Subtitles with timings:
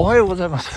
[0.00, 0.70] おはようございます。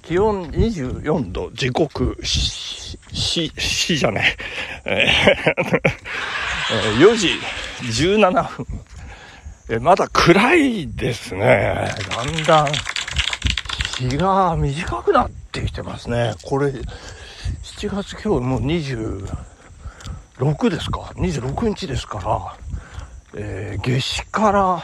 [0.00, 4.34] 気温24度、時刻、し、し、しじゃね
[4.86, 5.06] え。
[6.98, 7.38] 4時
[7.82, 8.66] 17分。
[9.68, 11.94] えまだ暗いですね。
[12.08, 12.68] だんだん
[13.98, 16.32] 日が短くなってきてますね。
[16.42, 22.56] これ、7月今日もう26ですか ?26 日ですから、
[23.34, 24.82] えー夏至から、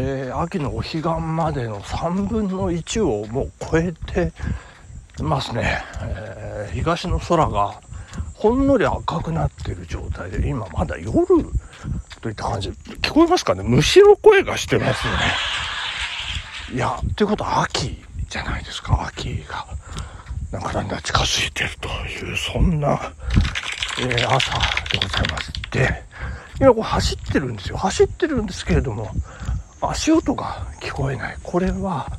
[0.00, 4.32] えー秋のお彼岸までの3分の1をもう超えて
[5.20, 7.80] ますね、えー東の空が
[8.34, 11.26] ほんのり赤くなってる状態で今まだ夜
[12.20, 12.70] といった感じ。
[12.70, 15.12] 聞こえますかね虫の声がしてますね。
[16.74, 19.06] いやということは秋じゃないですか。
[19.08, 19.66] 秋が
[20.52, 23.12] なんかだんだん近づいてるというそんな、
[24.00, 24.52] えー朝
[24.92, 25.52] でございます。
[25.72, 26.04] で
[26.60, 27.76] 今こう走ってるんですよ。
[27.78, 29.10] 走ってるんですけれども
[29.80, 31.36] 足音が聞こえない。
[31.42, 32.10] これは、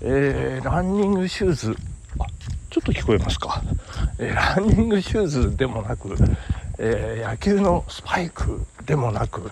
[0.00, 1.76] えーランニングシューズ。
[2.18, 2.26] あ
[2.70, 3.62] ちょっと聞こえますか、
[4.18, 6.14] えーランニングシューズでもなく、
[6.78, 9.50] えー野球のスパイクでもなく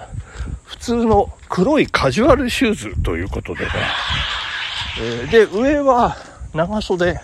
[0.64, 3.70] 普通の黒いカジュアルシューズということでね、
[5.00, 6.16] えーで上は
[6.54, 7.20] 長袖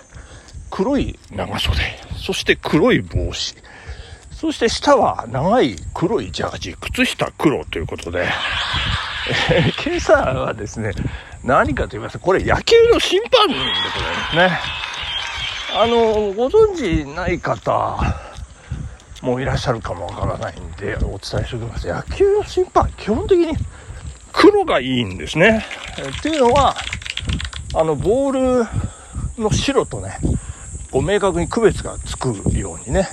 [0.71, 1.77] 黒い長袖。
[2.17, 3.55] そして黒い帽子。
[4.33, 8.29] そして下は長い黒いジャージ靴下黒ということで。
[9.29, 10.93] え ー今朝はですね、
[11.43, 14.61] 何かと言いますと、これ野球の審判でございますね。
[15.75, 17.99] あの、ご存知ない方
[19.23, 21.87] もいらっしゃるかもわからないんで、お伝えしておきます。
[21.87, 23.57] 野球の審判、基本的に
[24.33, 25.67] 黒がいいんですね。
[25.99, 26.77] えっていうのは、
[27.75, 30.19] あの、ボールの白とね、
[30.91, 33.09] こう明確に区別がつくようにね、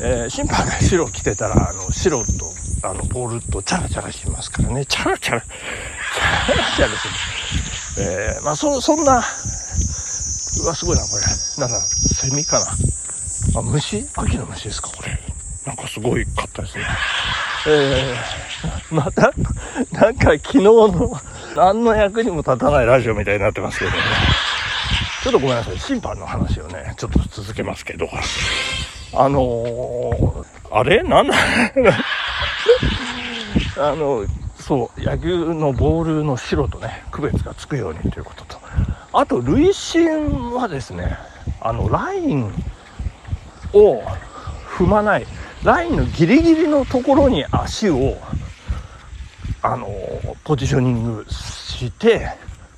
[0.00, 2.47] えー審判が白着てたら、あの、白と、
[2.82, 8.06] あの、ボールとチャラチャラしますからね、チャラチャラ、チャラチャラする。
[8.06, 11.60] えーまあ、そ、そんな、うわ、すごいな、これ。
[11.60, 12.66] なんだ、セミかな。
[13.60, 14.06] あ、虫？
[14.14, 15.18] 秋の虫ですか、これ。
[15.66, 16.84] なんかすごいかったですね。
[17.66, 19.32] えー、また、
[19.92, 21.20] なんか昨日の、
[21.56, 23.96] 何の役にも立たないラジオみたいになってますけどね。
[25.22, 28.08] ちょっとごめんなさい、審判の話をね、ちょっと続けますけど。
[29.14, 31.02] あのー、あれ？
[31.02, 31.34] なんだ？
[33.78, 34.26] あの、
[34.58, 38.58] そう、野球のボールの白とね、区別がつくようにということと、
[39.12, 41.16] あと、塁審はですね、
[41.60, 42.52] あの、ライン
[43.72, 44.02] を
[44.66, 45.26] 踏まない、
[45.62, 48.16] ラインのギリギリのところに足を、
[49.62, 49.88] あの、
[50.44, 52.32] ポジショニングして、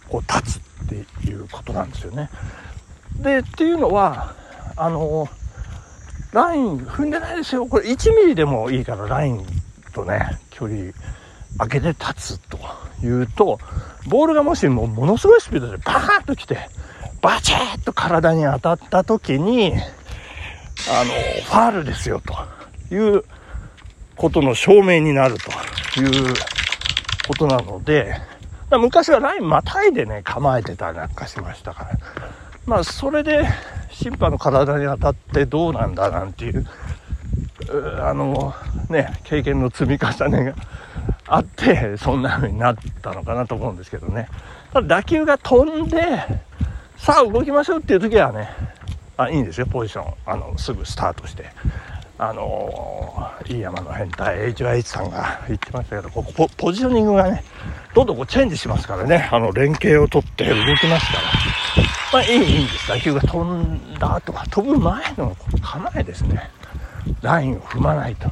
[0.09, 2.29] こう、立つっていうことなんですよね。
[3.19, 4.35] で、っていうのは、
[4.77, 5.29] あの、
[6.33, 7.67] ライン踏んでないですよ。
[7.67, 9.45] これ1ミリでもいいからライン
[9.91, 10.93] とね、距離
[11.59, 12.59] 開けて立つと
[13.03, 13.59] いうと、
[14.07, 16.59] ボールがもしもものすごいスピードでバーンと来て、
[17.21, 21.13] バチッと体に当たった時に、あの、
[21.45, 22.23] ファールですよ
[22.91, 23.25] という
[24.17, 25.37] ことの証明になる
[25.95, 26.35] という
[27.27, 28.17] ことなので、
[28.71, 31.91] 昔はラインまたいでね、構えてたりなんかしましたから、
[32.67, 33.49] まあ、それで
[33.91, 36.67] 審判の体に当たってどうなんだなんてい、う
[38.01, 38.55] あの、
[38.89, 40.55] ね、経験の積み重ねが
[41.27, 44.29] あって、そんな風になったのかなと思うんですけどね。
[44.73, 46.01] ただ打球が飛んで、
[46.97, 48.49] さあ動きましょうっていう時はね、
[49.17, 50.15] あいいんですよ、ポジション。
[50.27, 51.47] あの、すぐスタートして。
[52.23, 57.43] あのいい山の変態 HYH さんが言ってましたけど、ここポポジショニングがね、
[57.95, 61.21] どんどんこうチェンジしますからね、あの、連携を取って動きますから。
[62.13, 62.89] まあいい、いいんです。
[62.89, 66.51] 打球が飛んだ後は、飛ぶ前の構えですね。
[67.23, 68.31] ラインを踏まないと。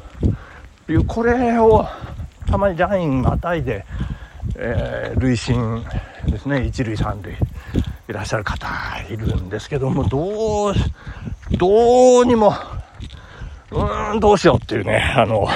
[0.92, 1.86] いう、これを、
[2.46, 3.84] たまにラインまたいで、
[4.56, 5.84] えー、塁審
[6.26, 7.34] ですね、一塁三塁。
[8.08, 8.66] いらっしゃる方
[9.10, 10.74] いるんですけども、どう、
[11.58, 12.54] どうにも、
[13.70, 15.46] うーん、どうしようっていうね、あの、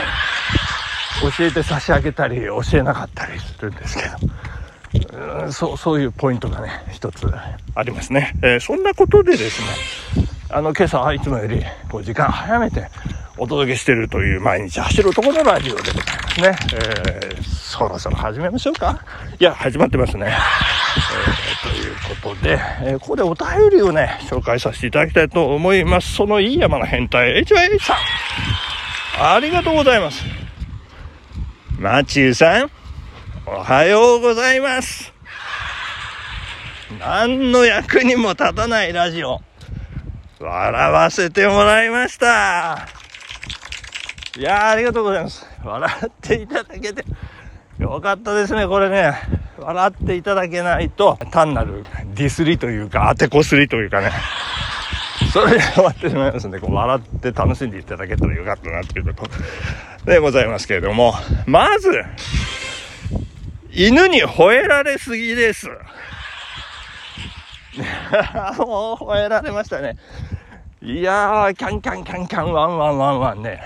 [1.37, 4.17] 教えて差し上げたり、教えなかったりするんですけど、
[5.45, 7.27] うんそう、そういうポイントがね、一つ
[7.75, 8.35] ありますね。
[8.43, 9.63] えーそんなことでです
[10.21, 12.89] ね、あの、今朝はいつもより、こう、時間早めて
[13.39, 16.57] お届けしているという毎日走る男のラジオでございますね。
[16.75, 19.03] えーそろそろ始めましょうか
[19.41, 20.27] いや、始まってますね。
[20.27, 26.13] えーということで、えーここでお便りをね、紹介させていただきたいと思います。
[26.13, 27.97] そのいい山の変態、HYH さん。
[29.35, 30.23] ありがとうございます。
[31.79, 32.71] マチューさん、
[33.47, 35.15] おはようございます。
[37.01, 39.41] 何の役にも立たないラジオ、
[40.43, 42.89] 笑わせてもらいました。
[44.37, 45.47] いや、ありがとうございます。
[45.63, 47.05] 笑っていただけて、
[47.79, 49.15] よかったですね、これね。
[49.59, 51.85] 笑っていただけないと、単なる
[52.15, 54.11] ディスりというか、当てこすりというかね、
[55.33, 61.15] それで終わってしまいますので、こう笑って楽しんでいただけたらよかったなということでございますけれども、
[61.47, 61.89] まず、
[63.71, 65.69] 犬に吠えられすぎです。
[68.59, 69.97] もう吠えられましたね。
[70.85, 73.61] いやー、キャンキャンキャンキャンワンワンワンワンね。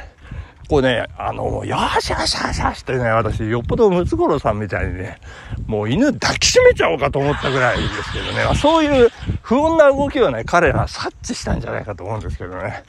[0.69, 5.19] こうね、あの、よしよしよしよしってね、私、よっぽどムツゴロウさんみたいにね、
[5.67, 9.09] もう犬抱きしめちゃおうかと思ったぐらいですけどね、そういう
[9.41, 12.83] 不穏な動きをね、彼ら察知したんじゃないかと思うんですけどね。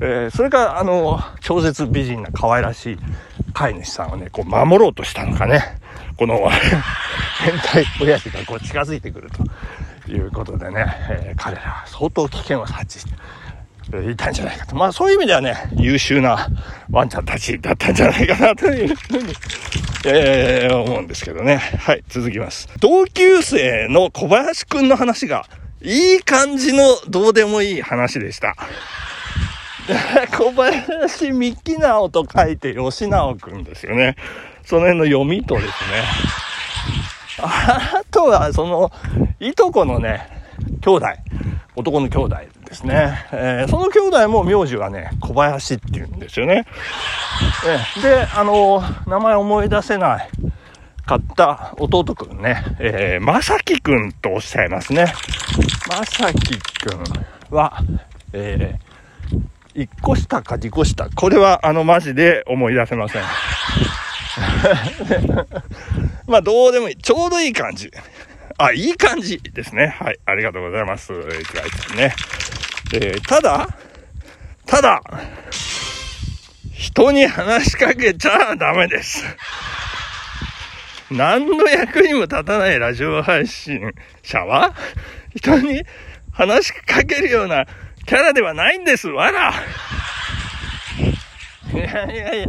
[0.00, 2.98] えー、それか、あの、超絶美人な可愛らしい
[3.52, 5.62] 飼い主さんをね、こう守ろうとしたのかね、
[6.16, 6.50] この
[7.38, 13.12] 変態親父がこう近づいてくるということでね、えー、彼らは相当危険を察知して、
[14.10, 14.76] いたんじゃないかと。
[14.76, 16.48] まあそういう意味ではね、優秀な
[16.90, 19.32] ワンちゃんたちだったんじゃないかなというふうに、
[20.06, 21.56] えー、思うんですけどね。
[21.56, 22.68] はい、続きます。
[22.80, 25.46] 同級生の小林くんの話が、
[25.80, 28.56] いい感じのどうでもいい話でした。
[30.36, 34.16] 小林幹直と書いて吉直くんですよね。
[34.64, 35.72] その辺の読みとですね。
[37.40, 38.92] あとは、その、
[39.40, 40.28] いとこのね、
[40.80, 41.06] 兄弟、
[41.76, 42.36] 男の兄弟
[42.68, 43.26] ですね。
[43.32, 46.66] えー、その兄弟も名字はね、小林って言うんですよね。
[47.66, 50.28] えー、で、あのー、名前思い出せない
[51.06, 55.12] かった弟くんね、えー、まさきくんとおっしゃいますね。
[55.88, 57.02] まさきくん
[57.54, 57.80] は、
[58.34, 61.08] えー、1個下か2個下。
[61.08, 63.22] これは、あの、マジで思い出せません。
[66.28, 66.96] まあ、どうでもいい。
[66.96, 67.90] ちょうどいい感じ。
[68.58, 69.96] あ、いい感じですね。
[69.98, 70.18] はい。
[70.26, 71.12] ありがとうございます。
[71.12, 72.14] 一概さんね。
[72.94, 73.68] えー、ただ、
[74.66, 75.02] ただ、
[76.72, 79.24] 人に話しかけちゃダメです。
[81.10, 83.80] 何の役にも立たないラジオ配信
[84.22, 84.74] 者は、
[85.34, 85.82] 人に
[86.32, 87.66] 話しかけるような
[88.06, 89.52] キャラではないんです、わら。
[91.72, 92.46] いやいやいや、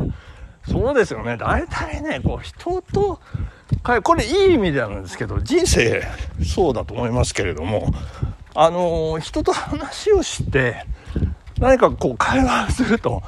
[0.68, 1.36] そうですよね。
[1.36, 3.20] 大体ね、こう、人と、
[4.04, 6.02] これいい意味でなんですけど、人生、
[6.46, 7.94] そうだと思いますけれども、
[8.56, 10.84] あのー、人と話をして、
[11.60, 13.22] 何かこう会話をすると、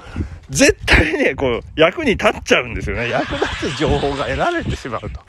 [0.50, 3.10] 絶対ね、こう、役に立っちゃうんですよね。
[3.10, 5.22] 役立つ情報が得られてしまうと。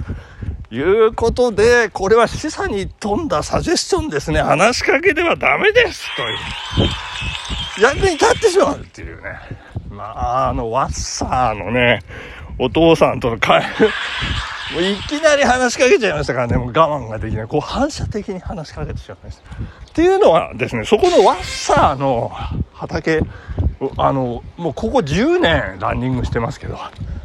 [0.75, 4.41] いうことで、これは示唆に富んだサジェスチョンですね。
[4.41, 7.93] 話しかけてはダメですという。
[7.93, 9.39] 役に立ってしまうっていうね。
[9.91, 12.00] まあ、あの、ワッサーのね、
[12.59, 13.91] お父さんとの会話、
[14.72, 17.46] もういきなり話しかけちゃいましたからね、もう我慢ができない。
[17.46, 19.42] こう反射的に話しかけてしまいました。
[19.54, 22.32] っていうのはですね、そこのワッサーの
[22.72, 23.20] 畑、
[23.98, 26.78] あの、もうここ10年ランニングしてますけど、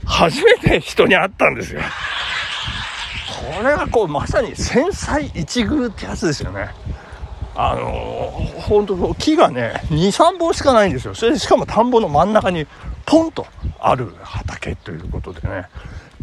[0.06, 1.82] 初めて人に会ったんですよ。
[3.58, 6.70] これがこう、まさに繊細一遇ってやつですよね。
[7.60, 7.90] あの
[8.68, 11.16] 本当木がね、2、3本しかないんですよ。
[11.16, 12.68] それでしかも田んぼの真ん中に
[13.08, 13.48] ポンと
[13.80, 15.66] ある畑ということでね、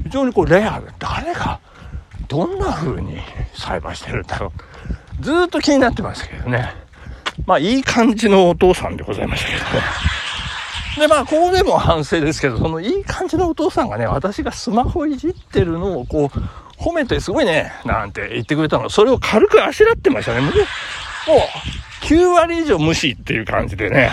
[0.02, 1.60] 非常にこうレアで、誰が
[2.28, 3.18] どんな風に
[3.54, 4.52] 栽培してるんだろ
[5.20, 5.22] う。
[5.22, 6.74] ずっと気になってましたけどね。
[7.46, 9.70] まあいい感じのお父さんでございましたけどね。
[10.98, 20.40] で、まあ、ここでも反省ですけど、そのいい感じのお父さんがね、私がスマホいじってるのをこう、褒めてすごいね、なんて言ってくれたのそれを軽くあしらってましたね。
[20.40, 20.52] もう、
[22.04, 24.10] 9割以上無視っていう感じでね、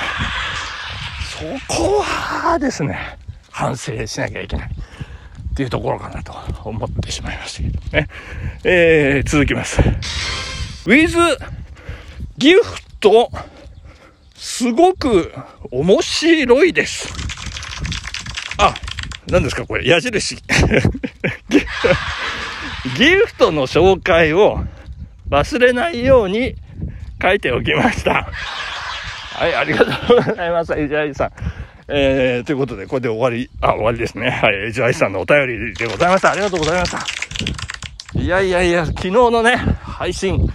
[1.67, 3.17] そこはですね、
[3.51, 4.69] 反省しなきゃいけない。
[5.51, 8.07] っていうところかなと思ってしまいましたけどね。
[8.63, 9.81] えー、続きます。
[10.85, 11.37] with
[12.37, 12.61] ギフ
[12.99, 13.29] ト、
[14.35, 15.33] すごく
[15.69, 17.13] 面白いです。
[18.57, 18.73] あ、
[19.29, 20.37] 何ですかこれ、矢印。
[22.97, 24.63] ギフトの紹介を
[25.29, 26.55] 忘れないように
[27.21, 28.29] 書いておきました。
[29.33, 30.73] はい、ありがとうございます。
[30.73, 31.31] イジャイさん。
[31.87, 34.29] えー、ということで、これで終わり、あ、終わりですね。
[34.29, 36.31] はい、ジャイさんのお便りでございました。
[36.31, 38.19] ありがとうございました。
[38.19, 40.47] いやいやいや、昨日のね、配信、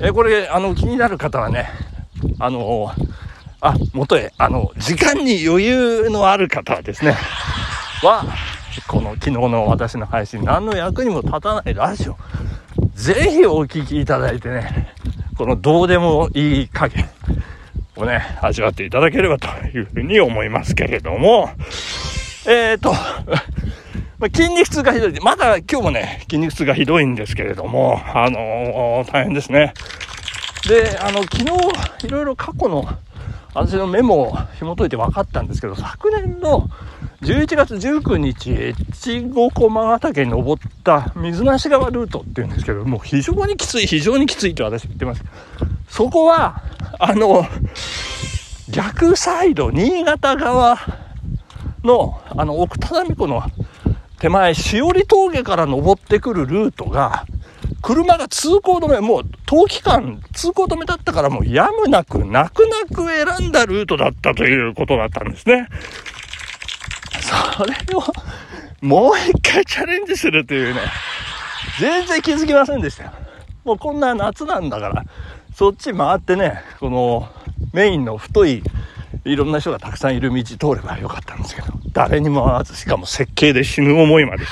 [0.00, 1.70] えー、これ、あの、気になる方はね、
[2.38, 2.92] あの
[3.60, 7.16] あ、元へ、あの、時間に余裕のある方はですね、
[8.02, 8.24] は、
[8.88, 12.16] この昨日の私の配信、何の役にも立たないラジオ、
[12.94, 14.92] ぜひお聞きいただいてね、
[15.36, 17.08] このどうでもいい加減、
[17.96, 21.50] をね、味わっていただければというふうに思いますけれども、
[22.46, 22.92] えっ、ー、と、
[24.18, 25.20] ま筋肉痛がひどい。
[25.20, 29.74] まだ今日もね、筋肉痛がひどいんですけれども、あのー、大変ですね。
[30.68, 32.88] で、あの、昨日、いろいろ過去の
[33.54, 36.68] 私のメモを紐解いて分かったんですけど、昨年の
[37.22, 45.22] 11月19日、越後駒ヶ岳に登った水無川ルートっていうんですけど、もう非常にきつい、非常にきついと私言ってます。
[45.88, 46.60] そこは、
[46.98, 47.46] あの、
[48.70, 50.76] 逆サイド、新潟側
[51.84, 53.44] の、あの、奥只見湖の
[54.18, 57.24] 手前、しおり峠から登ってくるルートが、
[57.82, 63.06] 車が通行止め、もう冬期間通行止めだったからもうやむなく、泣く泣く
[63.38, 65.68] 選んだルートだったということだったんですね。
[67.56, 68.02] それを、
[68.80, 70.80] もう一回チャレンジするというね、
[71.80, 73.12] 全然気づきませんでしたよ。
[73.64, 75.04] もうこんな夏なんだから、
[75.54, 77.28] そっち回ってね、この
[77.72, 78.62] メインの太い、
[79.24, 80.42] いろんな人がたくさんいる道
[80.74, 84.44] 通ればよかったんですけど、誰にも会わず、しかも設計で死ぬ思いまで。
[84.44, 84.46] い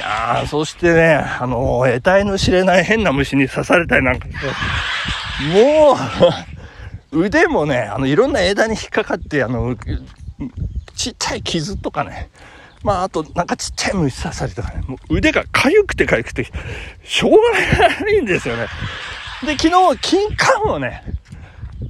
[0.00, 4.46] やー、そしてね、あのー、得体の知れない変な虫に刺されたりなんかして、
[5.52, 5.96] も
[7.12, 9.76] う腕もね、あの、いろんな枝に引っかかって、あの、
[11.06, 12.30] ちっちゃい傷とかね、
[12.82, 16.50] まあ、あと、なんかちっちゃい虫刺されとかね、もう腕が痒くて痒くて、
[17.04, 18.66] しょうがないんですよね。
[19.44, 21.04] で、昨日、金柑をね、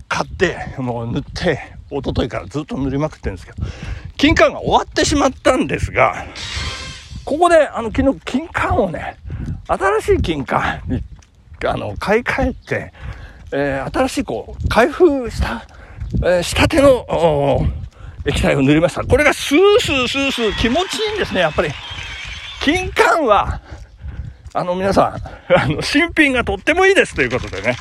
[0.09, 3.67] 買って、もう塗って、一昨日からずっと塗りまくってるんですけど、
[4.19, 6.27] 金柑が終わってしまったんですが、
[7.25, 9.17] ここで、あの、昨日、金柑をね、
[9.67, 11.03] 新しい金柑に、
[11.65, 12.93] あの、買い替えて、
[13.53, 15.67] えー、新しい、こう、開封した、
[16.17, 17.07] えー、したての、
[18.27, 19.05] 液体を塗りました。
[19.05, 21.71] これがスースースースー気持ちいいんですね、やっぱり。
[22.61, 23.61] キンカンは、
[24.53, 25.17] あの皆さ
[25.49, 27.77] ん、あの、新品がとってもいいですということでね。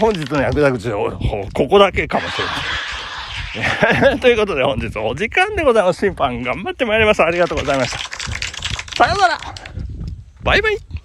[0.00, 2.54] 本日の役立ち、ここだけかもしれない。
[4.20, 6.00] ということで本日お時間でございます。
[6.00, 7.22] 審判頑張ってまいります。
[7.22, 7.98] ありがとうございました。
[9.04, 9.38] さようなら
[10.42, 10.97] バイバイ